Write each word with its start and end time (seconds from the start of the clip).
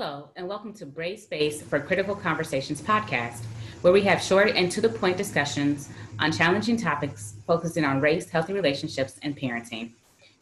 Hello, 0.00 0.28
and 0.36 0.46
welcome 0.46 0.72
to 0.74 0.86
Brave 0.86 1.18
Space 1.18 1.60
for 1.60 1.80
Critical 1.80 2.14
Conversations 2.14 2.80
podcast, 2.80 3.42
where 3.80 3.92
we 3.92 4.02
have 4.02 4.22
short 4.22 4.50
and 4.50 4.70
to 4.70 4.80
the 4.80 4.88
point 4.88 5.16
discussions 5.16 5.88
on 6.20 6.30
challenging 6.30 6.76
topics 6.76 7.34
focusing 7.48 7.84
on 7.84 8.00
race, 8.00 8.30
healthy 8.30 8.52
relationships, 8.52 9.18
and 9.24 9.36
parenting. 9.36 9.90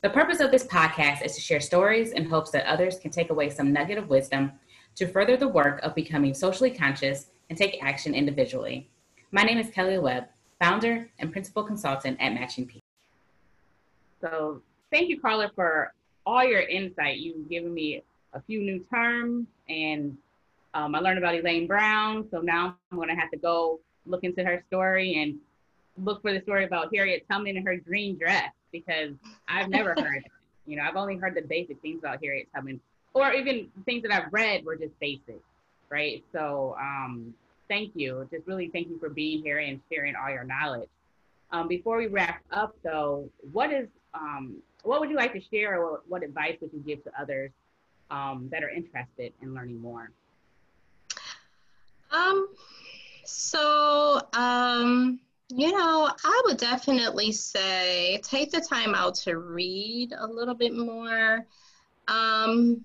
The 0.03 0.11
purpose 0.11 0.40
of 0.40 0.50
this 0.50 0.66
podcast 0.66 1.24
is 1.24 1.34
to 1.37 1.40
share 1.40 1.61
stories 1.61 2.12
in 2.12 2.29
hopes 2.29 2.50
that 2.50 2.66
others 2.66 2.98
can 2.98 3.11
take 3.11 3.30
away 3.30 3.48
some 3.48 3.72
nugget 3.72 3.96
of 3.96 4.11
wisdom 4.11 4.53
to 4.96 5.06
further 5.06 5.39
the 5.39 5.48
work 5.48 5.80
of 5.82 5.95
becoming 5.95 6.34
socially 6.34 6.70
conscious 6.70 7.29
and 7.48 7.57
take 7.57 7.82
action 7.82 8.14
individually. 8.14 8.91
My 9.32 9.43
name 9.43 9.57
is 9.57 9.70
Kelly 9.70 9.96
Webb, 9.96 10.27
founder 10.61 11.09
and 11.18 11.32
principal 11.32 11.64
consultant 11.64 12.18
at 12.20 12.34
Matching 12.34 12.66
Peace. 12.66 12.82
So, 14.20 14.61
thank 14.93 15.09
you, 15.09 15.18
Carla, 15.18 15.50
for 15.54 15.95
all 16.27 16.45
your 16.45 16.61
insight. 16.61 17.20
You've 17.20 17.48
given 17.48 17.73
me 17.73 18.02
a 18.37 18.43
few 18.43 18.61
new 18.61 18.84
terms, 18.93 19.46
and 19.68 20.16
um, 20.75 20.95
I 20.95 21.00
learned 21.00 21.18
about 21.18 21.35
Elaine 21.35 21.67
Brown. 21.67 22.26
So 22.31 22.40
now 22.40 22.76
I'm 22.90 22.99
going 22.99 23.09
to 23.09 23.14
have 23.14 23.31
to 23.31 23.39
go 23.39 23.81
look 24.04 24.22
into 24.25 24.45
her 24.45 24.62
story 24.68 25.22
and 25.22 25.36
look 26.04 26.22
for 26.22 26.32
the 26.32 26.43
story 26.43 26.64
about 26.64 26.95
Harriet 26.95 27.25
Tubman 27.31 27.57
and 27.57 27.67
her 27.67 27.76
green 27.76 28.17
dress 28.18 28.53
because 28.71 29.12
I've 29.49 29.68
never 29.68 29.90
heard 29.99 30.22
it. 30.25 30.32
You 30.67 30.76
know, 30.76 30.82
I've 30.82 30.96
only 30.96 31.17
heard 31.17 31.35
the 31.35 31.43
basic 31.43 31.81
things 31.81 32.00
about 32.00 32.22
Harriet 32.22 32.48
Tubman, 32.55 32.81
or 33.14 33.33
even 33.33 33.69
things 33.86 34.03
that 34.03 34.12
I've 34.12 34.33
read 34.33 34.64
were 34.64 34.77
just 34.77 34.98
basic, 35.00 35.41
right? 35.89 36.23
So, 36.33 36.77
um, 36.78 37.33
thank 37.69 37.92
you. 37.95 38.28
Just 38.31 38.47
really 38.47 38.69
thank 38.69 38.89
you 38.89 38.98
for 38.98 39.09
being 39.09 39.42
here 39.42 39.59
and 39.59 39.81
sharing 39.91 40.14
all 40.14 40.31
your 40.31 40.45
knowledge. 40.45 40.89
Um, 41.53 41.69
before 41.69 41.97
we 41.97 42.09
wrap 42.09 42.42
up, 42.50 42.77
though, 42.83 43.31
what 43.53 43.73
is 43.73 43.89
um, 44.12 44.56
what 44.83 45.00
would 45.00 45.09
you 45.09 45.17
like 45.17 45.33
to 45.33 45.41
share, 45.50 45.81
or 45.81 46.00
what 46.09 46.23
advice 46.23 46.56
would 46.61 46.73
you 46.73 46.81
give 46.81 47.03
to 47.05 47.11
others 47.19 47.50
um, 48.11 48.48
that 48.51 48.62
are 48.62 48.70
interested 48.70 49.33
in 49.42 49.55
learning 49.55 49.81
more? 49.81 50.11
Um, 52.11 52.48
so, 53.25 54.21
um, 54.33 55.21
you 55.48 55.73
know, 55.73 56.11
I 56.25 56.43
would 56.47 56.57
definitely 56.57 57.33
say 57.33 58.21
take 58.23 58.51
the 58.51 58.61
time 58.61 58.95
out 58.95 59.15
to 59.17 59.39
read 59.39 60.13
a 60.17 60.27
little 60.27 60.55
bit 60.55 60.75
more. 60.75 61.45
Um, 62.09 62.85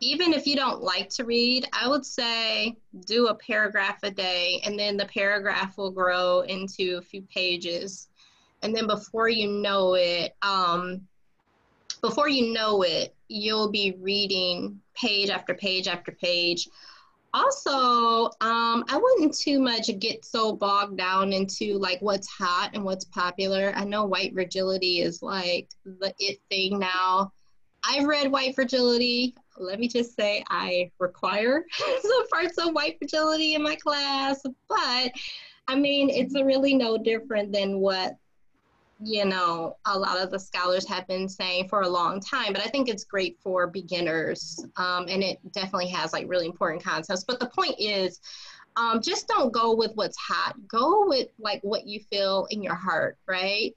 even 0.00 0.32
if 0.32 0.46
you 0.46 0.56
don't 0.56 0.82
like 0.82 1.08
to 1.10 1.24
read, 1.24 1.66
I 1.72 1.88
would 1.88 2.04
say 2.04 2.76
do 3.06 3.28
a 3.28 3.34
paragraph 3.34 4.00
a 4.02 4.10
day, 4.10 4.60
and 4.64 4.78
then 4.78 4.96
the 4.96 5.06
paragraph 5.06 5.78
will 5.78 5.92
grow 5.92 6.40
into 6.40 6.96
a 6.98 7.02
few 7.02 7.22
pages. 7.22 8.08
And 8.62 8.74
then 8.74 8.86
before 8.86 9.28
you 9.28 9.48
know 9.48 9.94
it, 9.94 10.34
um, 10.42 11.06
before 12.00 12.28
you 12.28 12.52
know 12.52 12.82
it, 12.82 13.14
you'll 13.32 13.70
be 13.70 13.96
reading 14.00 14.80
page 14.94 15.30
after 15.30 15.54
page 15.54 15.88
after 15.88 16.12
page. 16.12 16.68
Also, 17.34 18.26
um, 18.42 18.84
I 18.88 19.00
wouldn't 19.02 19.34
too 19.34 19.58
much 19.58 19.90
get 19.98 20.24
so 20.24 20.54
bogged 20.54 20.98
down 20.98 21.32
into 21.32 21.78
like 21.78 22.00
what's 22.00 22.28
hot 22.28 22.70
and 22.74 22.84
what's 22.84 23.06
popular. 23.06 23.72
I 23.74 23.84
know 23.84 24.04
white 24.04 24.34
fragility 24.34 25.00
is 25.00 25.22
like 25.22 25.68
the 25.84 26.14
it 26.18 26.38
thing 26.50 26.78
now. 26.78 27.32
I've 27.84 28.06
read 28.06 28.30
White 28.30 28.54
Fragility. 28.54 29.34
Let 29.58 29.80
me 29.80 29.88
just 29.88 30.14
say, 30.14 30.44
I 30.48 30.90
require 30.98 31.64
some 32.02 32.28
parts 32.28 32.58
of 32.58 32.74
White 32.74 32.98
Fragility 32.98 33.54
in 33.54 33.62
my 33.62 33.76
class, 33.76 34.40
but 34.68 35.12
I 35.68 35.76
mean, 35.76 36.10
it's 36.10 36.34
really 36.34 36.74
no 36.74 36.98
different 36.98 37.52
than 37.52 37.78
what 37.78 38.16
you 39.04 39.24
know, 39.24 39.76
a 39.86 39.98
lot 39.98 40.18
of 40.18 40.30
the 40.30 40.38
scholars 40.38 40.86
have 40.88 41.06
been 41.08 41.28
saying 41.28 41.68
for 41.68 41.82
a 41.82 41.88
long 41.88 42.20
time, 42.20 42.52
but 42.52 42.62
I 42.62 42.68
think 42.68 42.88
it's 42.88 43.04
great 43.04 43.38
for 43.42 43.66
beginners. 43.66 44.64
Um, 44.76 45.06
and 45.08 45.22
it 45.22 45.38
definitely 45.52 45.88
has 45.88 46.12
like 46.12 46.28
really 46.28 46.46
important 46.46 46.82
concepts. 46.82 47.24
But 47.24 47.40
the 47.40 47.48
point 47.48 47.74
is, 47.78 48.20
um, 48.76 49.02
just 49.02 49.28
don't 49.28 49.52
go 49.52 49.74
with 49.74 49.92
what's 49.94 50.16
hot. 50.16 50.56
Go 50.68 51.06
with 51.06 51.28
like 51.38 51.60
what 51.62 51.86
you 51.86 52.00
feel 52.10 52.46
in 52.50 52.62
your 52.62 52.74
heart, 52.74 53.18
right? 53.26 53.74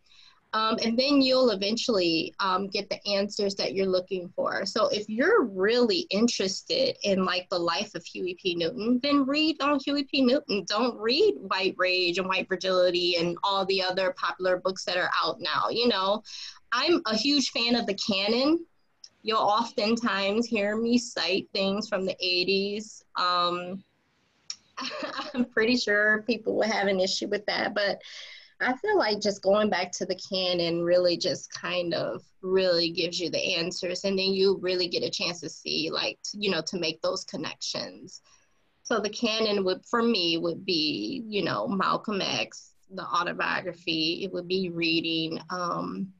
Um, 0.55 0.77
and 0.85 0.97
then 0.97 1.21
you'll 1.21 1.49
eventually 1.49 2.33
um, 2.39 2.67
get 2.67 2.89
the 2.89 3.05
answers 3.05 3.55
that 3.55 3.73
you're 3.73 3.85
looking 3.85 4.31
for. 4.37 4.65
So 4.65 4.87
if 4.87 5.09
you're 5.09 5.43
really 5.43 6.07
interested 6.11 6.95
in 7.03 7.25
like 7.25 7.49
the 7.49 7.59
life 7.59 7.93
of 7.93 8.05
Huey 8.05 8.37
P. 8.41 8.55
Newton, 8.55 9.01
then 9.03 9.25
read 9.25 9.57
on 9.61 9.81
Huey 9.83 10.05
P. 10.05 10.21
Newton. 10.21 10.63
Don't 10.69 10.97
read 10.97 11.33
White 11.41 11.75
Rage 11.77 12.19
and 12.19 12.29
White 12.29 12.47
Fragility 12.47 13.17
and 13.17 13.37
all 13.43 13.65
the 13.65 13.83
other 13.83 14.15
popular 14.17 14.55
books 14.55 14.85
that 14.85 14.95
are 14.95 15.11
out 15.21 15.41
now. 15.41 15.67
You 15.69 15.89
know, 15.89 16.23
I'm 16.71 17.01
a 17.05 17.17
huge 17.17 17.49
fan 17.49 17.75
of 17.75 17.85
the 17.85 17.95
canon. 17.95 18.65
You'll 19.23 19.39
oftentimes 19.39 20.45
hear 20.45 20.77
me 20.77 20.97
cite 20.97 21.49
things 21.53 21.89
from 21.89 22.05
the 22.05 22.15
80s. 22.23 23.03
Um, 23.17 23.83
I'm 25.33 25.43
pretty 25.43 25.75
sure 25.75 26.23
people 26.25 26.55
will 26.55 26.71
have 26.71 26.87
an 26.87 27.01
issue 27.01 27.27
with 27.27 27.45
that, 27.47 27.75
but 27.75 27.99
I 28.61 28.75
feel 28.77 28.97
like 28.97 29.19
just 29.19 29.41
going 29.41 29.69
back 29.69 29.91
to 29.93 30.05
the 30.05 30.19
canon 30.29 30.81
really 30.81 31.17
just 31.17 31.51
kind 31.53 31.93
of 31.93 32.23
really 32.41 32.89
gives 32.89 33.19
you 33.19 33.29
the 33.29 33.55
answers, 33.55 34.05
and 34.05 34.17
then 34.17 34.33
you 34.33 34.57
really 34.61 34.87
get 34.87 35.03
a 35.03 35.09
chance 35.09 35.41
to 35.41 35.49
see, 35.49 35.89
like, 35.91 36.17
you 36.33 36.49
know, 36.49 36.61
to 36.67 36.79
make 36.79 37.01
those 37.01 37.25
connections. 37.25 38.21
So 38.83 38.99
the 38.99 39.09
canon 39.09 39.65
would, 39.65 39.83
for 39.85 40.01
me, 40.01 40.37
would 40.37 40.65
be, 40.65 41.23
you 41.27 41.43
know, 41.43 41.67
Malcolm 41.67 42.21
X, 42.21 42.71
the 42.91 43.03
autobiography. 43.03 44.23
It 44.23 44.31
would 44.31 44.47
be 44.47 44.69
reading 44.69 45.39
um, 45.49 46.13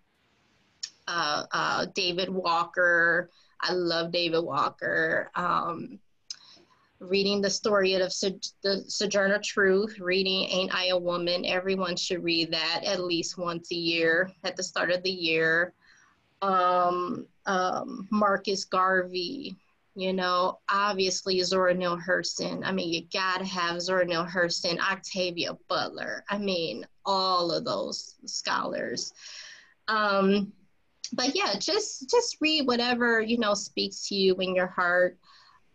uh, 1.07 1.43
uh, 1.51 1.85
David 1.93 2.29
Walker. 2.29 3.29
I 3.61 3.71
love 3.73 4.11
David 4.11 4.41
Walker. 4.41 5.31
Um, 5.35 5.99
reading 7.09 7.41
the 7.41 7.49
story 7.49 7.93
of 7.93 8.01
the 8.01 8.83
Sojourner 8.87 9.39
Truth, 9.43 9.99
reading 9.99 10.49
Ain't 10.49 10.73
I 10.73 10.87
a 10.87 10.97
Woman. 10.97 11.45
Everyone 11.45 11.95
should 11.95 12.23
read 12.23 12.51
that 12.51 12.81
at 12.85 12.99
least 12.99 13.37
once 13.37 13.71
a 13.71 13.75
year 13.75 14.31
at 14.43 14.55
the 14.55 14.63
start 14.63 14.91
of 14.91 15.03
the 15.03 15.11
year. 15.11 15.73
Um, 16.41 17.27
um, 17.45 18.07
Marcus 18.11 18.65
Garvey, 18.65 19.55
you 19.95 20.13
know, 20.13 20.59
obviously 20.69 21.41
Zora 21.41 21.73
Neale 21.73 21.97
Hurston. 21.97 22.61
I 22.65 22.71
mean, 22.71 22.93
you 22.93 23.05
gotta 23.13 23.45
have 23.45 23.81
Zora 23.81 24.05
Neale 24.05 24.25
Hurston, 24.25 24.79
Octavia 24.79 25.57
Butler. 25.67 26.23
I 26.29 26.37
mean, 26.37 26.85
all 27.05 27.51
of 27.51 27.65
those 27.65 28.15
scholars. 28.25 29.13
Um, 29.87 30.51
but 31.13 31.35
yeah, 31.35 31.53
just 31.59 32.09
just 32.09 32.37
read 32.41 32.67
whatever 32.67 33.21
you 33.21 33.37
know 33.37 33.53
speaks 33.53 34.07
to 34.09 34.15
you 34.15 34.35
in 34.35 34.55
your 34.55 34.67
heart. 34.67 35.17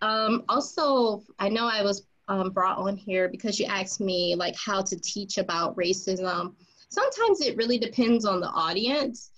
Um, 0.02 0.44
also, 0.48 1.22
I 1.38 1.48
know 1.48 1.66
I 1.66 1.82
was 1.82 2.06
um, 2.28 2.50
brought 2.50 2.78
on 2.78 2.96
here 2.96 3.28
because 3.28 3.58
you 3.58 3.66
asked 3.66 4.00
me 4.00 4.34
like 4.36 4.54
how 4.56 4.82
to 4.82 4.98
teach 5.00 5.38
about 5.38 5.76
racism. 5.76 6.54
Sometimes 6.88 7.40
it 7.40 7.56
really 7.56 7.78
depends 7.78 8.24
on 8.24 8.40
the 8.40 8.48
audience, 8.48 9.30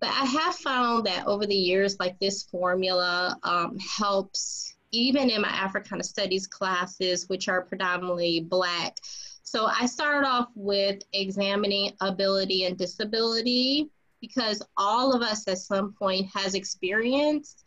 but 0.00 0.10
I 0.10 0.24
have 0.24 0.56
found 0.56 1.06
that 1.06 1.26
over 1.26 1.46
the 1.46 1.54
years, 1.54 1.98
like 2.00 2.18
this 2.18 2.42
formula 2.44 3.38
um, 3.42 3.78
helps 3.78 4.74
even 4.92 5.30
in 5.30 5.42
my 5.42 5.48
Africana 5.48 6.02
Studies 6.02 6.46
classes, 6.46 7.28
which 7.28 7.48
are 7.48 7.62
predominantly 7.62 8.40
Black. 8.40 8.96
So 9.42 9.66
I 9.66 9.86
started 9.86 10.26
off 10.26 10.48
with 10.54 11.02
examining 11.12 11.92
ability 12.00 12.64
and 12.64 12.76
disability 12.76 13.88
because 14.20 14.62
all 14.76 15.12
of 15.12 15.22
us 15.22 15.46
at 15.48 15.58
some 15.58 15.92
point 15.92 16.28
has 16.34 16.54
experienced 16.54 17.64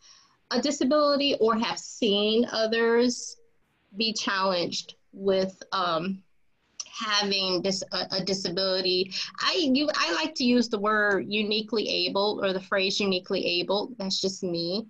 a 0.54 0.60
disability 0.60 1.36
or 1.40 1.56
have 1.56 1.78
seen 1.78 2.46
others 2.52 3.36
be 3.96 4.12
challenged 4.12 4.94
with 5.12 5.60
um, 5.72 6.22
having 6.90 7.64
a, 7.66 7.98
a, 8.12 8.24
disability. 8.24 9.12
I 9.40 9.68
you 9.72 9.88
I 9.94 10.12
like 10.12 10.34
to 10.36 10.44
use 10.44 10.68
the 10.68 10.78
word 10.78 11.26
uniquely 11.28 11.88
able 11.88 12.40
or 12.42 12.52
the 12.52 12.60
phrase 12.60 13.00
uniquely 13.00 13.60
able. 13.60 13.94
That's 13.98 14.20
just 14.20 14.42
me. 14.42 14.86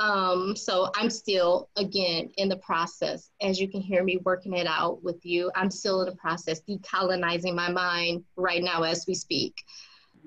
Um, 0.00 0.54
so 0.54 0.90
I'm 0.94 1.10
still 1.10 1.70
again 1.76 2.30
in 2.36 2.48
the 2.48 2.56
process, 2.58 3.30
as 3.40 3.60
you 3.60 3.68
can 3.68 3.80
hear 3.80 4.04
me 4.04 4.18
working 4.24 4.54
it 4.54 4.66
out 4.66 5.02
with 5.02 5.24
you. 5.24 5.50
I'm 5.56 5.70
still 5.70 6.02
in 6.02 6.08
the 6.08 6.16
process 6.16 6.60
decolonizing 6.68 7.54
my 7.54 7.70
mind 7.70 8.24
right 8.36 8.62
now 8.62 8.82
as 8.82 9.06
we 9.08 9.14
speak. 9.14 9.54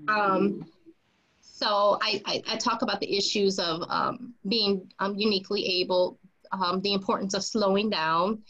Um, 0.08 0.66
so 1.62 2.00
I, 2.02 2.22
I, 2.26 2.42
I 2.48 2.58
talk 2.58 2.82
about 2.82 3.00
the 3.00 3.16
issues 3.16 3.60
of 3.60 3.84
um, 3.88 4.34
being 4.48 4.92
um, 4.98 5.16
uniquely 5.16 5.64
able, 5.82 6.18
um, 6.52 6.82
the 6.82 6.94
importance 6.94 7.36
of 7.36 7.44
slowing 7.44 7.90
down. 7.90 8.42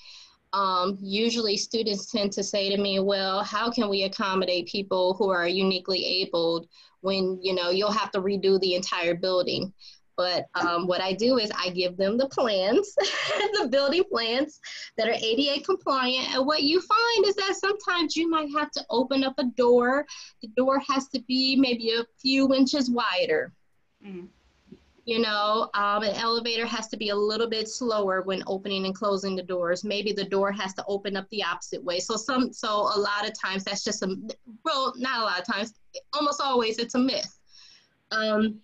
Um, 0.53 0.97
usually 1.01 1.57
students 1.57 2.09
tend 2.09 2.31
to 2.33 2.43
say 2.43 2.73
to 2.73 2.81
me, 2.81 2.99
well, 2.99 3.43
how 3.43 3.69
can 3.69 3.89
we 3.89 4.03
accommodate 4.03 4.67
people 4.67 5.13
who 5.15 5.29
are 5.29 5.47
uniquely 5.47 6.05
abled 6.05 6.67
when, 7.01 7.37
you 7.41 7.53
know, 7.53 7.69
you'll 7.69 7.91
have 7.91 8.11
to 8.11 8.21
redo 8.21 8.59
the 8.61 8.75
entire 8.75 9.15
building? 9.15 9.73
But 10.21 10.45
um, 10.53 10.85
what 10.85 11.01
I 11.01 11.13
do 11.13 11.39
is 11.39 11.51
I 11.57 11.71
give 11.71 11.97
them 11.97 12.15
the 12.15 12.27
plans, 12.27 12.93
the 13.59 13.67
building 13.71 14.03
plans 14.03 14.59
that 14.95 15.07
are 15.07 15.15
ADA 15.19 15.63
compliant. 15.63 16.35
And 16.35 16.45
what 16.45 16.61
you 16.61 16.79
find 16.79 17.25
is 17.25 17.33
that 17.37 17.55
sometimes 17.55 18.15
you 18.15 18.29
might 18.29 18.49
have 18.55 18.69
to 18.71 18.85
open 18.91 19.23
up 19.23 19.33
a 19.39 19.45
door. 19.45 20.05
The 20.43 20.49
door 20.49 20.79
has 20.87 21.07
to 21.07 21.21
be 21.21 21.55
maybe 21.55 21.89
a 21.89 22.05
few 22.21 22.53
inches 22.53 22.87
wider. 22.87 23.51
Mm. 24.05 24.27
You 25.05 25.21
know, 25.21 25.71
um, 25.73 26.03
an 26.03 26.13
elevator 26.13 26.67
has 26.67 26.87
to 26.89 26.97
be 26.97 27.09
a 27.09 27.15
little 27.15 27.49
bit 27.49 27.67
slower 27.67 28.21
when 28.21 28.43
opening 28.45 28.85
and 28.85 28.93
closing 28.93 29.35
the 29.35 29.41
doors. 29.41 29.83
Maybe 29.83 30.13
the 30.13 30.25
door 30.25 30.51
has 30.51 30.75
to 30.75 30.85
open 30.87 31.17
up 31.17 31.27
the 31.31 31.43
opposite 31.43 31.83
way. 31.83 31.99
So 31.99 32.15
some, 32.15 32.53
so 32.53 32.69
a 32.69 32.99
lot 32.99 33.27
of 33.27 33.33
times 33.33 33.63
that's 33.63 33.83
just 33.83 34.03
a, 34.03 34.15
well, 34.63 34.93
not 34.97 35.21
a 35.21 35.23
lot 35.23 35.39
of 35.39 35.47
times, 35.47 35.73
almost 36.13 36.39
always 36.39 36.77
it's 36.77 36.93
a 36.93 36.99
myth. 36.99 37.39
Um, 38.11 38.61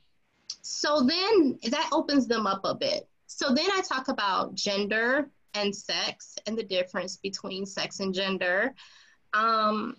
so 0.61 1.01
then 1.01 1.59
that 1.69 1.89
opens 1.91 2.27
them 2.27 2.47
up 2.47 2.61
a 2.63 2.75
bit. 2.75 3.07
So 3.27 3.53
then 3.53 3.69
I 3.71 3.81
talk 3.81 4.07
about 4.07 4.55
gender 4.55 5.29
and 5.53 5.75
sex 5.75 6.35
and 6.45 6.57
the 6.57 6.63
difference 6.63 7.17
between 7.17 7.65
sex 7.65 7.99
and 7.99 8.13
gender. 8.13 8.73
Um, 9.33 9.97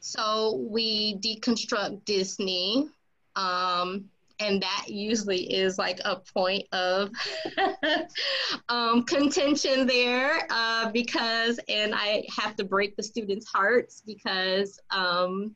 so 0.00 0.66
we 0.70 1.18
deconstruct 1.18 2.04
Disney. 2.04 2.88
Um, 3.36 4.10
and 4.40 4.62
that 4.62 4.86
usually 4.88 5.52
is 5.52 5.78
like 5.78 6.00
a 6.04 6.16
point 6.16 6.66
of 6.72 7.10
um, 8.68 9.04
contention 9.04 9.86
there 9.86 10.46
uh, 10.50 10.90
because, 10.90 11.60
and 11.68 11.94
I 11.94 12.24
have 12.36 12.56
to 12.56 12.64
break 12.64 12.96
the 12.96 13.02
students' 13.02 13.46
hearts 13.46 14.02
because 14.04 14.80
um, 14.90 15.54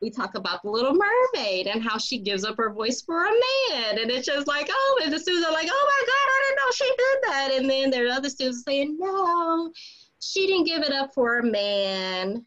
we 0.00 0.10
talk 0.10 0.34
about 0.36 0.62
the 0.62 0.70
Little 0.70 0.94
Mermaid 0.94 1.66
and 1.66 1.82
how 1.82 1.98
she 1.98 2.18
gives 2.18 2.44
up 2.44 2.56
her 2.56 2.72
voice 2.72 3.02
for 3.02 3.24
a 3.24 3.30
man, 3.30 3.98
and 3.98 4.10
it's 4.10 4.26
just 4.26 4.46
like, 4.46 4.68
oh, 4.70 5.00
and 5.02 5.12
the 5.12 5.18
students 5.18 5.46
are 5.46 5.52
like, 5.52 5.68
oh 5.70 5.90
my 5.90 6.06
God, 6.06 6.28
I 6.28 6.42
didn't 6.46 6.56
know 6.56 6.72
she 6.72 6.88
did 6.96 7.18
that, 7.22 7.50
and 7.60 7.70
then 7.70 7.90
there 7.90 8.06
are 8.06 8.16
other 8.16 8.28
students 8.28 8.62
saying, 8.64 8.96
no, 8.98 9.72
she 10.20 10.46
didn't 10.46 10.66
give 10.66 10.82
it 10.82 10.92
up 10.92 11.12
for 11.14 11.38
a 11.38 11.44
man 11.44 12.44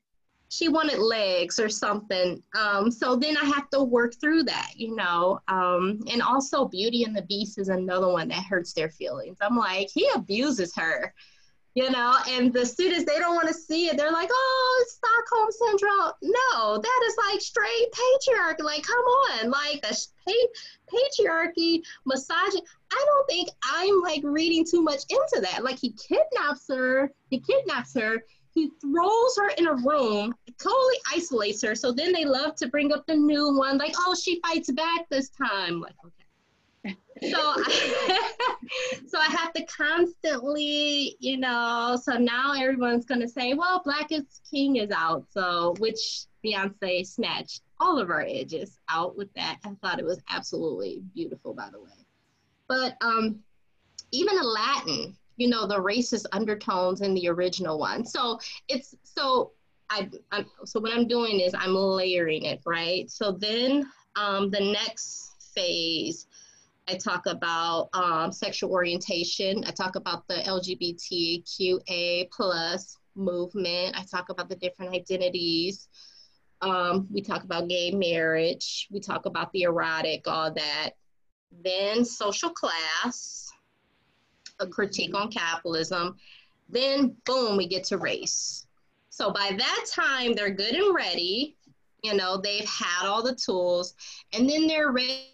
she 0.52 0.68
wanted 0.68 1.00
legs 1.00 1.62
or 1.62 1.70
something. 1.70 2.44
Um, 2.60 2.92
so 2.92 3.16
then 3.16 3.38
I 3.38 3.46
have 3.46 3.70
to 3.70 3.82
work 3.82 4.16
through 4.20 4.44
that, 4.44 4.74
you 4.76 4.94
know. 4.98 5.40
Um, 5.48 6.02
and 6.12 6.22
also, 6.22 6.66
Beauty 6.66 7.06
and 7.06 7.16
the 7.16 7.22
Beast 7.22 7.58
is 7.58 7.70
another 7.70 8.10
one 8.10 8.28
that 8.28 8.44
hurts 8.44 8.74
their 8.74 8.90
feelings. 8.90 9.38
I'm 9.40 9.56
like, 9.56 9.88
he 9.94 10.10
abuses 10.14 10.76
her, 10.76 11.14
you 11.74 11.90
know. 11.90 12.18
And 12.30 12.54
the 12.54 12.66
students, 12.66 13.06
they 13.06 13.20
don't 13.20 13.36
want 13.36 13.48
to 13.48 13.54
see 13.54 13.88
it. 13.88 13.98
They're 13.98 14.12
like, 14.12 14.30
oh, 14.32 14.86
Stockholm 14.88 15.50
syndrome. 15.52 16.12
No, 16.22 16.78
that 16.78 17.02
is 17.06 17.16
like 17.30 17.42
straight 17.42 17.88
patriarchy. 17.92 18.64
Like, 18.64 18.84
come 18.84 19.06
on, 19.06 19.50
like 19.50 19.82
the 19.82 20.08
patriarchy, 20.92 21.82
misogyny. 22.06 22.64
I 22.92 23.06
don't 23.06 23.28
think 23.28 23.50
I'm 23.64 24.02
like 24.02 24.22
reading 24.24 24.66
too 24.66 24.82
much 24.82 25.02
into 25.10 25.42
that. 25.42 25.64
Like, 25.64 25.80
he 25.80 25.94
kidnaps 25.94 26.68
her. 26.70 27.12
He 27.30 27.40
kidnaps 27.40 27.94
her 27.96 28.24
he 28.54 28.70
throws 28.82 29.38
her 29.38 29.50
in 29.58 29.68
a 29.68 29.76
room, 29.76 30.36
totally 30.62 30.98
isolates 31.14 31.62
her. 31.64 31.76
So 31.76 31.92
then 31.92 32.12
they 32.12 32.26
love 32.26 32.56
to 32.58 32.68
bring 32.68 32.92
up 32.92 33.06
the 33.08 33.16
new 33.16 33.58
one, 33.58 33.78
like, 33.78 33.94
oh, 33.98 34.16
she 34.16 34.42
fights 34.42 34.72
back 34.72 35.08
this 35.10 35.30
time. 35.30 35.80
Like, 35.80 35.96
okay. 36.06 36.21
So, 37.24 37.38
I, 37.38 38.20
so 39.08 39.20
I 39.20 39.26
have 39.26 39.54
to 39.54 39.66
constantly, 39.66 41.16
you 41.20 41.38
know. 41.38 41.98
So 42.02 42.14
now 42.14 42.54
everyone's 42.54 43.06
gonna 43.06 43.28
say, 43.28 43.54
well, 43.54 43.82
Black 43.84 44.12
is 44.12 44.42
King 44.50 44.78
is 44.78 44.92
out. 44.92 45.26
So 45.32 45.76
which 45.80 46.26
Beyonce 46.46 47.06
snatched 47.06 47.62
all 47.80 48.00
of 48.00 48.10
our 48.10 48.26
edges 48.28 48.80
out 48.90 49.18
with 49.18 49.34
that. 49.34 49.60
I 49.64 49.72
thought 49.82 50.00
it 50.00 50.06
was 50.06 50.22
absolutely 50.30 51.04
beautiful, 51.14 51.54
by 51.54 51.70
the 51.72 51.82
way. 51.82 51.90
But 52.68 52.96
um, 53.02 53.40
even 54.12 54.38
Aladdin, 54.38 55.16
you 55.38 55.50
know 55.50 55.66
the 55.66 55.78
racist 55.78 56.26
undertones 56.34 57.02
in 57.02 57.16
the 57.16 57.28
original 57.28 57.80
one 57.80 58.06
so 58.06 58.38
it's 58.68 58.94
so 59.04 59.54
I, 59.92 60.10
I'm, 60.32 60.46
so 60.64 60.80
what 60.80 60.94
I'm 60.94 61.08
doing 61.08 61.42
is 61.42 61.54
I'm 61.54 61.76
layering 61.76 62.46
it, 62.46 62.62
right? 62.66 63.12
So 63.12 63.34
then 63.34 63.86
um, 64.16 64.50
the 64.50 64.72
next 64.72 65.52
phase, 65.54 66.28
I 66.92 66.96
talk 66.96 67.26
about 67.26 67.90
um, 67.94 68.34
sexual 68.34 68.70
orientation. 68.70 69.64
I 69.66 69.72
talk 69.72 69.96
about 69.96 70.28
the 70.28 70.36
LGBTQA 70.36 72.30
plus 72.32 72.98
movement. 73.16 73.98
I 73.98 74.04
talk 74.04 74.28
about 74.28 74.50
the 74.50 74.58
different 74.58 74.94
identities. 74.94 75.88
Um, 76.62 77.08
we 77.10 77.22
talk 77.22 77.46
about 77.46 77.70
gay 77.70 77.92
marriage. 77.92 78.90
We 78.92 79.00
talk 79.00 79.26
about 79.26 79.54
the 79.54 79.64
erotic, 79.64 80.28
all 80.28 80.52
that. 80.54 80.92
Then 81.64 82.04
social 82.04 82.50
class 82.50 83.50
a 84.60 84.68
critique 84.68 85.16
on 85.16 85.32
capitalism. 85.32 86.18
Then, 86.68 87.16
boom, 87.26 87.56
we 87.56 87.68
get 87.68 87.86
to 87.86 87.98
race. 88.00 88.68
So 89.10 89.32
by 89.32 89.56
that 89.58 89.86
time, 89.90 90.34
they're 90.34 90.52
good 90.52 90.76
and 90.76 90.94
ready. 90.94 91.56
You 92.04 92.16
know, 92.16 92.36
they've 92.38 92.68
had 92.68 93.06
all 93.08 93.24
the 93.24 93.36
tools, 93.36 93.96
and 94.34 94.50
then 94.50 94.68
they're 94.68 94.92
ready 94.92 95.32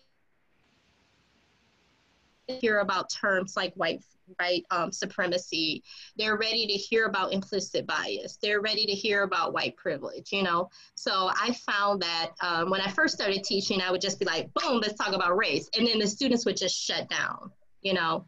hear 2.47 2.79
about 2.79 3.09
terms 3.09 3.55
like 3.55 3.73
white 3.75 4.01
white 4.39 4.65
um, 4.71 4.91
supremacy. 4.91 5.83
They're 6.17 6.37
ready 6.37 6.67
to 6.67 6.73
hear 6.73 7.05
about 7.05 7.31
implicit 7.31 7.87
bias. 7.87 8.37
They're 8.41 8.59
ready 8.59 8.85
to 8.85 8.91
hear 8.91 9.23
about 9.23 9.53
white 9.53 9.77
privilege, 9.77 10.33
you 10.33 10.43
know? 10.43 10.69
So 10.95 11.29
I 11.33 11.55
found 11.65 12.01
that 12.01 12.31
um, 12.41 12.69
when 12.69 12.81
I 12.81 12.89
first 12.89 13.15
started 13.15 13.43
teaching, 13.45 13.81
I 13.81 13.89
would 13.89 14.01
just 14.01 14.19
be 14.19 14.25
like, 14.25 14.53
boom, 14.53 14.81
let's 14.81 14.95
talk 14.95 15.13
about 15.13 15.37
race. 15.37 15.69
And 15.77 15.87
then 15.87 15.99
the 15.99 16.07
students 16.07 16.45
would 16.45 16.57
just 16.57 16.75
shut 16.75 17.09
down, 17.09 17.51
you 17.81 17.93
know? 17.93 18.25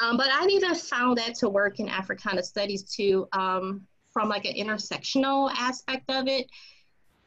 Um, 0.00 0.18
but 0.18 0.28
I've 0.30 0.50
even 0.50 0.74
found 0.74 1.16
that 1.16 1.34
to 1.36 1.48
work 1.48 1.80
in 1.80 1.88
Africana 1.88 2.42
studies 2.42 2.82
too, 2.82 3.26
um, 3.32 3.86
from 4.12 4.28
like 4.28 4.44
an 4.44 4.54
intersectional 4.54 5.50
aspect 5.56 6.10
of 6.10 6.28
it. 6.28 6.46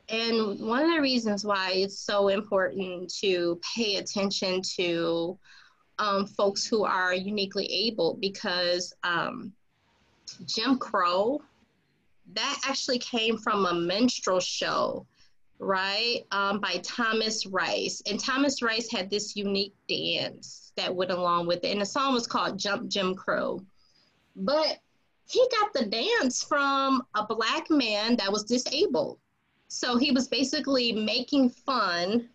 And 0.10 0.60
one 0.60 0.84
of 0.84 0.94
the 0.94 1.02
reasons 1.02 1.44
why 1.44 1.72
it's 1.72 2.00
so 2.00 2.28
important 2.28 3.12
to 3.22 3.60
pay 3.76 3.96
attention 3.96 4.62
to 4.76 5.40
um, 6.02 6.26
folks 6.26 6.66
who 6.66 6.84
are 6.84 7.14
uniquely 7.14 7.68
able 7.68 8.18
because 8.20 8.94
um, 9.04 9.54
Jim 10.46 10.78
Crow, 10.80 11.42
that 12.34 12.60
actually 12.66 12.98
came 12.98 13.38
from 13.38 13.66
a 13.68 13.74
minstrel 13.74 14.40
show 14.40 15.06
right, 15.60 16.26
um, 16.32 16.60
by 16.60 16.82
Thomas 16.84 17.46
Rice. 17.46 18.02
And 18.10 18.20
Thomas 18.20 18.64
Rice 18.64 18.92
had 18.92 19.12
this 19.12 19.36
unique 19.36 19.76
dance 19.88 20.74
that 20.76 20.94
went 20.94 21.12
along 21.12 21.46
with 21.46 21.64
it. 21.64 21.72
And 21.72 21.82
the 21.82 21.86
song 21.86 22.14
was 22.14 22.26
called 22.26 22.58
Jump 22.58 22.90
Jim 22.90 23.14
Crow. 23.14 23.62
But 24.36 24.80
he 25.30 25.46
got 25.60 25.72
the 25.72 25.86
dance 25.86 26.44
from 26.44 27.04
a 27.14 27.24
black 27.24 27.70
man 27.70 28.16
that 28.16 28.32
was 28.32 28.44
disabled. 28.44 29.20
So 29.68 29.98
he 29.98 30.12
was 30.12 30.28
basically 30.28 30.94
making 30.94 31.52
fun 31.52 32.28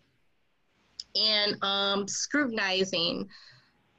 and 1.15 1.57
um, 1.63 2.07
scrutinizing 2.07 3.27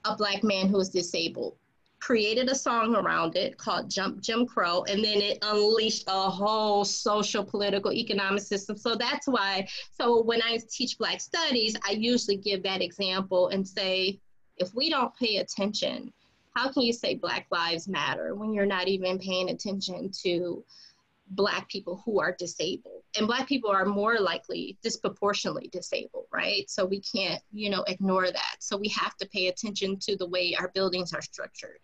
a 0.04 0.16
black 0.16 0.42
man 0.42 0.68
who 0.68 0.76
was 0.76 0.90
disabled 0.90 1.56
created 2.00 2.48
a 2.48 2.54
song 2.54 2.94
around 2.94 3.36
it 3.36 3.58
called 3.58 3.90
Jump 3.90 4.20
Jim 4.20 4.46
Crow, 4.46 4.84
and 4.84 5.04
then 5.04 5.20
it 5.20 5.38
unleashed 5.42 6.04
a 6.06 6.30
whole 6.30 6.84
social, 6.84 7.44
political, 7.44 7.92
economic 7.92 8.42
system. 8.42 8.76
So 8.76 8.94
that's 8.94 9.26
why, 9.26 9.68
so 9.92 10.22
when 10.22 10.42
I 10.42 10.58
teach 10.70 10.98
Black 10.98 11.20
studies, 11.20 11.76
I 11.86 11.92
usually 11.92 12.36
give 12.36 12.62
that 12.62 12.82
example 12.82 13.48
and 13.48 13.66
say, 13.66 14.20
if 14.56 14.74
we 14.74 14.90
don't 14.90 15.14
pay 15.16 15.36
attention, 15.36 16.12
how 16.54 16.72
can 16.72 16.82
you 16.82 16.92
say 16.92 17.14
Black 17.14 17.46
Lives 17.50 17.88
Matter 17.88 18.34
when 18.34 18.52
you're 18.52 18.66
not 18.66 18.88
even 18.88 19.18
paying 19.18 19.50
attention 19.50 20.10
to 20.22 20.64
Black 21.30 21.68
people 21.68 22.02
who 22.04 22.20
are 22.20 22.34
disabled? 22.38 23.02
And 23.16 23.26
Black 23.26 23.48
people 23.48 23.70
are 23.70 23.84
more 23.84 24.18
likely 24.18 24.78
disproportionately 24.82 25.68
disabled, 25.72 26.26
right? 26.32 26.68
So 26.68 26.84
we 26.84 27.00
can't, 27.00 27.42
you 27.52 27.70
know, 27.70 27.82
ignore 27.84 28.30
that. 28.30 28.56
So 28.60 28.76
we 28.76 28.88
have 28.88 29.16
to 29.18 29.28
pay 29.28 29.48
attention 29.48 29.98
to 30.00 30.16
the 30.16 30.28
way 30.28 30.54
our 30.58 30.68
buildings 30.68 31.12
are 31.12 31.22
structured, 31.22 31.78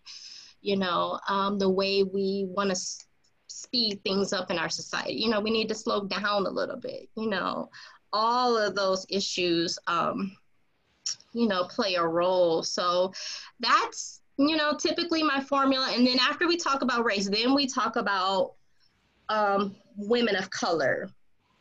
you 0.60 0.76
know, 0.76 1.18
um, 1.28 1.58
the 1.58 1.70
way 1.70 2.02
we 2.02 2.46
want 2.48 2.68
to 2.68 2.72
s- 2.76 3.06
speed 3.48 4.00
things 4.04 4.32
up 4.32 4.50
in 4.50 4.58
our 4.58 4.68
society. 4.68 5.14
You 5.14 5.30
know, 5.30 5.40
we 5.40 5.50
need 5.50 5.68
to 5.68 5.74
slow 5.74 6.04
down 6.06 6.46
a 6.46 6.50
little 6.50 6.76
bit, 6.76 7.08
you 7.16 7.28
know, 7.28 7.70
all 8.12 8.56
of 8.56 8.74
those 8.74 9.06
issues, 9.08 9.78
um, 9.86 10.36
you 11.32 11.48
know, 11.48 11.64
play 11.64 11.94
a 11.94 12.06
role. 12.06 12.62
So 12.62 13.12
that's, 13.60 14.20
you 14.38 14.56
know, 14.56 14.76
typically 14.76 15.22
my 15.22 15.40
formula. 15.40 15.90
And 15.92 16.06
then 16.06 16.18
after 16.20 16.46
we 16.46 16.56
talk 16.56 16.82
about 16.82 17.04
race, 17.04 17.28
then 17.28 17.54
we 17.54 17.66
talk 17.66 17.96
about 17.96 18.54
um, 19.28 19.74
women 19.96 20.36
of 20.36 20.50
color, 20.50 21.08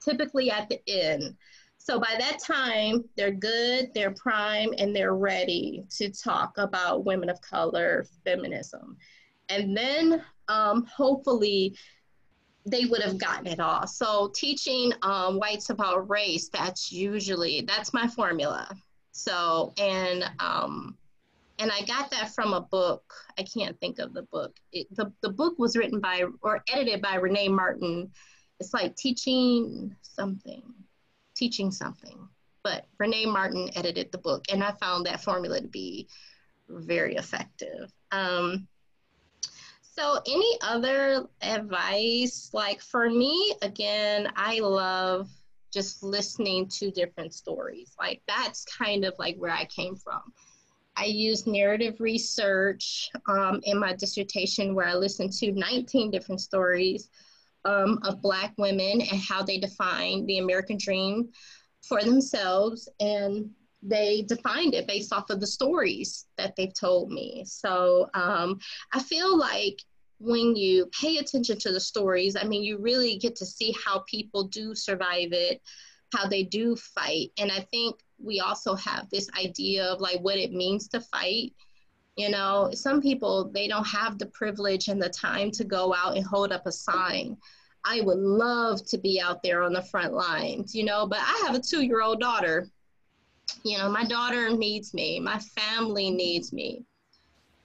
typically 0.03 0.51
at 0.51 0.70
the 0.70 0.79
end. 0.88 1.36
So 1.77 2.00
by 2.00 2.15
that 2.17 2.39
time, 2.39 3.03
they're 3.17 3.32
good, 3.32 3.89
they're 3.93 4.15
prime, 4.15 4.74
and 4.77 4.96
they're 4.96 5.15
ready 5.15 5.84
to 5.98 6.10
talk 6.10 6.58
about 6.58 7.03
women 7.03 7.29
of 7.29 7.41
color, 7.41 8.05
feminism. 8.24 8.96
And 9.50 9.75
then 9.75 10.24
um, 10.48 10.86
hopefully 10.86 11.75
they 12.65 12.86
would 12.86 13.01
have 13.01 13.17
gotten 13.17 13.48
it 13.48 13.60
all. 13.60 13.86
So 13.86 14.32
teaching 14.34 14.93
um, 15.01 15.38
whites 15.38 15.70
about 15.70 16.10
race, 16.10 16.48
that's 16.48 16.89
usually, 16.89 17.62
that's 17.67 17.93
my 17.93 18.08
formula. 18.08 18.74
So, 19.12 19.74
and 19.77 20.24
um, 20.39 20.98
and 21.60 21.72
I 21.72 21.81
got 21.83 22.12
that 22.12 22.33
from 22.33 22.53
a 22.53 22.62
book. 22.62 23.13
I 23.38 23.43
can't 23.43 23.79
think 23.79 24.00
of 24.00 24.13
the 24.13 24.24
book. 24.24 24.55
It, 24.72 24.88
the, 24.95 25.12
the 25.22 25.29
book 25.29 25.57
was 25.60 25.77
written 25.77 26.00
by 26.00 26.24
or 26.41 26.63
edited 26.72 27.01
by 27.01 27.15
Renee 27.15 27.50
Martin. 27.50 28.12
It's 28.60 28.74
like 28.74 28.95
teaching 28.95 29.95
something, 30.01 30.63
teaching 31.36 31.72
something. 31.72 32.27
but 32.63 32.86
Renee 32.98 33.25
Martin 33.25 33.69
edited 33.75 34.12
the 34.12 34.17
book, 34.17 34.45
and 34.51 34.63
I 34.63 34.72
found 34.72 35.05
that 35.05 35.24
formula 35.24 35.62
to 35.62 35.67
be 35.67 36.07
very 36.69 37.15
effective. 37.15 37.91
Um, 38.12 38.67
so, 39.81 40.19
any 40.25 40.57
other 40.62 41.27
advice? 41.41 42.50
Like 42.53 42.81
for 42.81 43.10
me, 43.10 43.53
again, 43.62 44.31
I 44.36 44.60
love 44.60 45.29
just 45.72 46.03
listening 46.03 46.67
to 46.67 46.91
different 46.91 47.33
stories. 47.33 47.93
Like 48.00 48.22
that's 48.27 48.65
kind 48.65 49.05
of 49.05 49.13
like 49.19 49.38
where 49.38 49.51
I 49.51 49.65
came 49.65 49.95
from. 49.95 50.33
I 50.95 51.05
used 51.05 51.47
narrative 51.47 52.00
research 52.00 53.09
um, 53.27 53.59
in 53.63 53.79
my 53.79 53.93
dissertation 53.93 54.75
where 54.75 54.88
I 54.88 54.93
listened 54.93 55.33
to 55.33 55.51
19 55.51 56.12
different 56.12 56.41
stories 56.41 57.09
um, 57.65 58.00
of 58.03 58.21
Black 58.21 58.53
women 58.57 59.01
and 59.01 59.19
how 59.19 59.41
they 59.41 59.57
define 59.57 60.25
the 60.25 60.38
American 60.38 60.77
dream 60.77 61.29
for 61.81 62.01
themselves. 62.01 62.89
And 63.00 63.50
they 63.81 64.21
defined 64.23 64.73
it 64.73 64.88
based 64.88 65.12
off 65.12 65.29
of 65.29 65.39
the 65.39 65.47
stories 65.47 66.25
that 66.38 66.55
they've 66.55 66.73
told 66.73 67.12
me. 67.12 67.43
So 67.45 68.09
um, 68.13 68.59
I 68.93 69.01
feel 69.01 69.38
like 69.38 69.79
when 70.19 70.55
you 70.55 70.89
pay 71.00 71.17
attention 71.17 71.59
to 71.59 71.71
the 71.71 71.79
stories, 71.79 72.35
I 72.35 72.45
mean, 72.45 72.63
you 72.63 72.77
really 72.77 73.17
get 73.17 73.35
to 73.38 73.45
see 73.45 73.75
how 73.85 74.03
people 74.07 74.43
do 74.45 74.73
survive 74.73 75.33
it, 75.33 75.62
how 76.13 76.27
they 76.27 76.43
do 76.43 76.75
fight. 76.75 77.31
And 77.38 77.51
I 77.51 77.59
think 77.71 78.00
we 78.24 78.39
also 78.39 78.75
have 78.75 79.10
this 79.10 79.30
idea 79.38 79.86
of 79.86 80.00
like 80.00 80.20
what 80.22 80.38
it 80.38 80.53
means 80.53 80.88
to 80.89 81.01
fight. 81.01 81.53
You 82.15 82.30
know, 82.30 82.70
some 82.74 83.01
people, 83.01 83.50
they 83.53 83.68
don't 83.68 83.88
have 83.88 84.18
the 84.18 84.27
privilege 84.27 84.88
and 84.88 85.01
the 85.01 85.10
time 85.10 85.51
to 85.51 85.63
go 85.63 85.94
out 85.94 86.15
and 86.15 86.25
hold 86.25 86.51
up 86.51 86.65
a 86.65 86.72
sign. 86.72 87.38
I 87.86 88.01
would 88.01 88.20
love 88.20 88.86
to 88.88 88.98
be 88.98 89.20
out 89.20 89.44
there 89.44 89.63
on 89.63 89.74
the 89.74 89.82
front 89.82 90.13
lines, 90.13 90.74
you 90.74 90.86
know, 90.86 91.06
but 91.06 91.20
I 91.20 91.44
have 91.46 91.56
a 91.56 91.60
two 91.60 91.82
year 91.82 92.01
old 92.01 92.20
daughter. 92.20 92.68
You 93.63 93.77
know, 93.77 93.89
my 93.89 94.06
daughter 94.06 94.50
needs 94.51 94.94
me, 94.94 95.20
my 95.20 95.39
family 95.39 96.12
needs 96.12 96.53
me. 96.53 96.86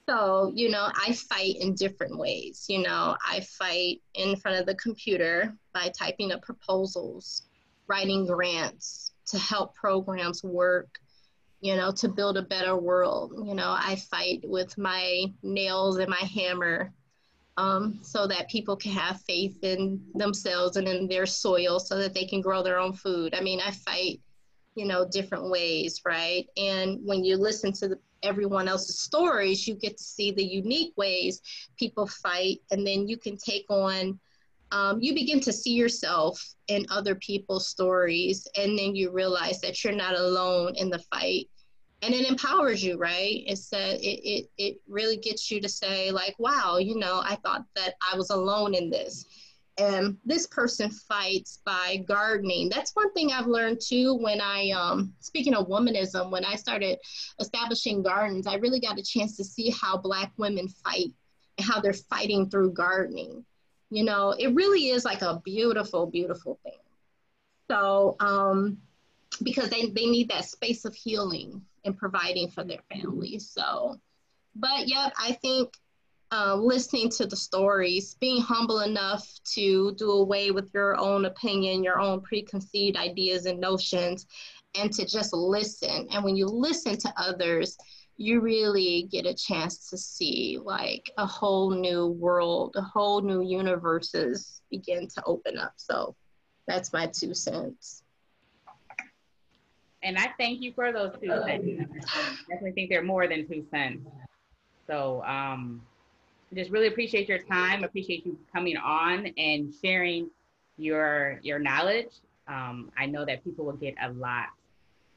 So, 0.09 0.51
you 0.55 0.71
know, 0.71 0.91
I 1.07 1.13
fight 1.13 1.57
in 1.61 1.75
different 1.75 2.17
ways. 2.17 2.65
You 2.69 2.83
know, 2.83 3.15
I 3.25 3.41
fight 3.41 4.01
in 4.15 4.37
front 4.37 4.59
of 4.59 4.65
the 4.65 4.75
computer 4.77 5.55
by 5.75 5.93
typing 5.97 6.33
up 6.33 6.41
proposals, 6.41 7.43
writing 7.89 8.27
grants 8.27 9.08
to 9.31 9.39
help 9.39 9.75
programs 9.75 10.43
work, 10.43 10.99
you 11.61 11.77
know, 11.77 11.91
to 11.93 12.09
build 12.09 12.37
a 12.37 12.43
better 12.43 12.77
world. 12.77 13.33
You 13.47 13.55
know, 13.55 13.75
I 13.79 13.97
fight 13.97 14.41
with 14.45 14.77
my 14.79 15.27
nails 15.43 15.99
and 15.99 16.09
my 16.09 16.17
hammer 16.17 16.93
um, 17.57 17.99
so 18.03 18.27
that 18.29 18.49
people 18.49 18.77
can 18.77 18.93
have 18.93 19.21
faith 19.23 19.59
in 19.63 20.01
themselves 20.15 20.77
and 20.77 20.87
in 20.87 21.09
their 21.09 21.27
soil 21.27 21.81
so 21.81 21.99
that 21.99 22.15
they 22.15 22.25
can 22.25 22.41
grow 22.41 22.63
their 22.63 22.79
own 22.79 22.93
food. 22.93 23.35
I 23.35 23.41
mean, 23.41 23.61
I 23.61 23.73
fight, 23.73 24.21
you 24.77 24.87
know, 24.87 25.07
different 25.11 25.51
ways, 25.51 26.03
right? 26.07 26.47
And 26.57 27.01
when 27.05 27.25
you 27.25 27.37
listen 27.37 27.73
to 27.73 27.89
the 27.89 27.99
everyone 28.23 28.69
else's 28.69 28.99
stories, 28.99 29.67
you 29.67 29.75
get 29.75 29.97
to 29.97 30.05
see 30.05 30.31
the 30.31 30.45
unique 30.45 30.93
ways 30.97 31.41
people 31.77 32.07
fight, 32.07 32.61
and 32.71 32.87
then 32.87 33.09
you 33.09 33.17
can 33.17 33.37
take 33.37 33.67
on, 33.69 34.19
um, 34.71 35.01
you 35.01 35.15
begin 35.15 35.41
to 35.41 35.53
see 35.53 35.73
yourself 35.73 36.43
in 36.69 36.87
other 36.91 37.15
people's 37.15 37.69
stories, 37.69 38.47
and 38.57 38.79
then 38.79 38.95
you 38.95 39.11
realize 39.11 39.61
that 39.61 39.83
you're 39.83 39.95
not 39.95 40.15
alone 40.15 40.75
in 40.77 40.91
the 40.91 40.99
fight. 41.11 41.49
And 42.03 42.15
it 42.15 42.29
empowers 42.29 42.83
you, 42.83 42.97
right? 42.97 43.43
It's 43.47 43.69
that 43.71 44.01
it, 44.01 44.21
it, 44.23 44.51
it 44.57 44.81
really 44.87 45.17
gets 45.17 45.51
you 45.51 45.61
to 45.61 45.69
say, 45.69 46.13
like, 46.13 46.37
wow, 46.39 46.79
you 46.79 46.97
know, 46.97 47.21
I 47.25 47.37
thought 47.37 47.65
that 47.75 47.95
I 48.01 48.17
was 48.17 48.31
alone 48.31 48.75
in 48.75 48.89
this 48.89 49.27
and 49.79 50.17
this 50.25 50.47
person 50.49 50.91
fights 50.91 51.61
by 51.65 52.05
gardening. 52.09 52.69
That's 52.69 52.95
one 52.95 53.13
thing 53.13 53.31
I've 53.31 53.47
learned 53.47 53.81
too 53.81 54.15
when 54.15 54.41
I, 54.41 54.71
um, 54.71 55.15
speaking 55.21 55.55
of 55.55 55.69
womanism, 55.69 56.31
when 56.31 56.45
I 56.45 56.57
started 56.57 56.99
establishing 57.41 58.03
gardens, 58.03 58.47
I 58.47 58.57
really 58.57 58.81
got 58.81 58.99
a 58.99 59.03
chance 59.03 59.37
to 59.37 59.45
see 59.45 59.71
how 59.71 59.97
Black 59.97 60.33
women 60.37 60.69
fight 60.69 61.13
and 61.57 61.67
how 61.67 61.81
they're 61.81 61.93
fighting 61.93 62.51
through 62.51 62.73
gardening. 62.73 63.45
You 63.91 64.05
know, 64.05 64.35
it 64.39 64.55
really 64.55 64.89
is 64.91 65.05
like 65.05 65.23
a 65.23 65.41
beautiful, 65.45 66.07
beautiful 66.07 66.59
thing. 66.63 66.73
So, 67.71 68.17
um, 68.21 68.79
because 69.43 69.71
they, 69.71 69.87
they 69.87 70.07
need 70.07 70.29
that 70.31 70.45
space 70.45 70.85
of 70.85 70.95
healing 70.95 71.63
and 71.85 71.97
providing 71.97 72.51
for 72.51 72.65
their 72.65 72.81
families. 72.93 73.51
So, 73.51 73.99
but 74.55 74.89
yep, 74.89 75.13
I 75.19 75.33
think 75.33 75.75
uh, 76.31 76.55
listening 76.55 77.09
to 77.09 77.27
the 77.27 77.37
stories, 77.37 78.17
being 78.21 78.43
humble 78.43 78.81
enough 78.81 79.27
to 79.55 79.95
do 79.95 80.11
away 80.11 80.51
with 80.51 80.71
your 80.75 80.97
own 80.99 81.25
opinion, 81.25 81.83
your 81.83 82.01
own 82.01 82.21
preconceived 82.21 82.97
ideas 82.97 83.47
and 83.47 83.61
notions, 83.61 84.27
and 84.79 84.93
to 84.93 85.07
just 85.07 85.33
listen. 85.33 86.09
And 86.13 86.25
when 86.25 86.37
you 86.37 86.47
listen 86.47 86.99
to 86.99 87.13
others, 87.17 87.79
you 88.19 88.41
really 88.41 89.09
get 89.13 89.27
a 89.27 89.33
chance 89.33 89.89
to 89.89 89.97
see 89.97 90.59
like 90.63 91.11
a 91.19 91.25
whole 91.25 91.71
new 91.71 92.09
world, 92.09 92.75
a 92.77 92.83
whole 92.83 93.21
new 93.21 93.41
universes 93.41 94.61
begin 94.71 95.07
to 95.07 95.23
open 95.25 95.57
up. 95.57 95.73
So 95.77 96.17
that's 96.67 96.93
my 96.93 97.07
two 97.07 97.33
cents. 97.33 98.03
And 100.03 100.19
I 100.19 100.31
thank 100.37 100.61
you 100.61 100.73
for 100.73 100.93
those 100.93 101.13
two 101.21 101.29
cents. 101.29 101.65
I 102.13 102.37
definitely 102.49 102.73
think 102.73 102.91
they're 102.91 103.03
more 103.03 103.29
than 103.29 103.47
two 103.47 103.65
cents. 103.71 104.05
So 104.89 105.23
um, 105.25 105.81
just 106.53 106.71
really 106.71 106.89
appreciate 106.89 107.29
your 107.29 107.39
time. 107.39 107.85
Appreciate 107.85 108.27
you 108.27 108.37
coming 108.53 108.77
on 108.77 109.27
and 109.37 109.73
sharing 109.81 110.29
your 110.77 111.39
your 111.43 111.61
knowledge. 111.61 112.11
Um, 112.49 112.91
I 112.97 113.07
know 113.07 113.25
that 113.25 113.45
people 113.45 113.65
will 113.65 113.75
get 113.75 113.95
a 114.03 114.11
lot 114.11 114.47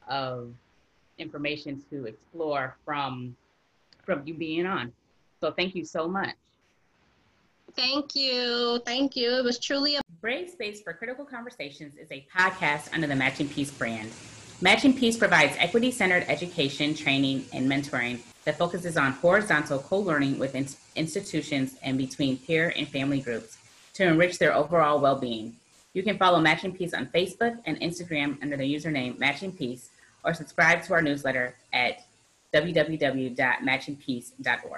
of 0.08 0.52
information 1.22 1.82
to 1.90 2.06
explore 2.06 2.76
from 2.84 3.36
from 4.04 4.22
you 4.26 4.34
being 4.34 4.66
on. 4.66 4.92
So 5.40 5.52
thank 5.52 5.74
you 5.74 5.84
so 5.84 6.08
much. 6.08 6.34
Thank 7.74 8.14
you. 8.14 8.80
Thank 8.84 9.16
you. 9.16 9.38
It 9.38 9.44
was 9.44 9.58
truly 9.58 9.96
a 9.96 10.00
Brave 10.20 10.50
Space 10.50 10.82
for 10.82 10.92
Critical 10.92 11.24
Conversations 11.24 11.96
is 11.96 12.10
a 12.10 12.26
podcast 12.36 12.92
under 12.92 13.06
the 13.06 13.16
Matching 13.16 13.48
Peace 13.48 13.70
brand. 13.70 14.10
Matching 14.60 14.96
Peace 14.96 15.16
provides 15.16 15.56
equity 15.58 15.90
centered 15.90 16.24
education, 16.28 16.94
training, 16.94 17.46
and 17.52 17.70
mentoring 17.70 18.20
that 18.44 18.58
focuses 18.58 18.96
on 18.96 19.12
horizontal 19.12 19.78
co 19.78 19.98
learning 19.98 20.38
with 20.38 20.54
in- 20.54 20.68
institutions 20.94 21.76
and 21.82 21.96
between 21.96 22.36
peer 22.38 22.72
and 22.76 22.86
family 22.86 23.20
groups 23.20 23.58
to 23.94 24.04
enrich 24.04 24.38
their 24.38 24.54
overall 24.54 25.00
well 25.00 25.18
being. 25.18 25.56
You 25.94 26.02
can 26.02 26.18
follow 26.18 26.40
Matching 26.40 26.72
Peace 26.72 26.94
on 26.94 27.06
Facebook 27.06 27.58
and 27.66 27.80
Instagram 27.80 28.40
under 28.42 28.56
the 28.56 28.74
username 28.74 29.18
Matching 29.18 29.52
Peace 29.52 29.90
or 30.24 30.34
subscribe 30.34 30.82
to 30.84 30.94
our 30.94 31.02
newsletter 31.02 31.56
at 31.72 32.04
www.matchingpeace.org. 32.54 34.70